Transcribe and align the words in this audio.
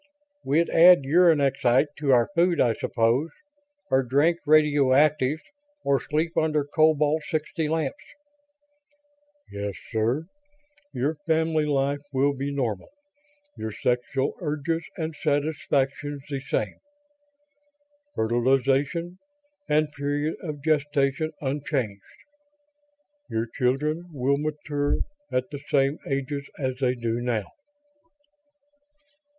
"We'd 0.43 0.67
add 0.71 1.03
uranexite 1.03 1.95
to 1.97 2.11
our 2.11 2.27
food, 2.33 2.59
I 2.59 2.73
suppose. 2.73 3.29
Or 3.91 4.01
drink 4.01 4.39
radioactives, 4.47 5.43
or 5.83 5.99
sleep 5.99 6.35
under 6.35 6.63
cobalt 6.65 7.21
60 7.27 7.67
lamps." 7.69 8.03
"Yes, 9.51 9.75
sir. 9.91 10.25
Your 10.91 11.17
family 11.27 11.65
life 11.67 12.01
will 12.11 12.33
be 12.33 12.51
normal; 12.51 12.89
your 13.55 13.71
sexual 13.71 14.33
urges 14.41 14.83
and 14.97 15.15
satisfactions 15.15 16.23
the 16.27 16.39
same. 16.39 16.79
Fertilization 18.15 19.19
and 19.69 19.91
period 19.91 20.35
of 20.41 20.63
gestation 20.63 21.31
unchanged. 21.41 22.01
Your 23.29 23.45
children 23.45 24.07
will 24.11 24.37
mature 24.37 24.97
at 25.31 25.51
the 25.51 25.59
same 25.67 25.99
ages 26.07 26.49
as 26.57 26.77
they 26.79 26.95
do 26.95 27.21
now." 27.21 27.45